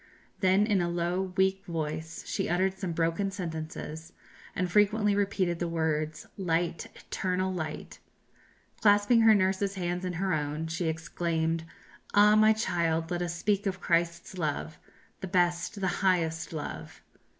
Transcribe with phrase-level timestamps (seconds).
[0.39, 4.13] Then in a low weak voice she uttered some broken sentences,
[4.55, 7.99] and frequently repeated the words, "Light, eternal light!"
[8.81, 11.65] Clasping her nurse's hands in her own, she exclaimed,
[12.15, 14.79] "Ah, my child, let us speak of Christ's love,
[15.19, 17.03] the best, the highest love!"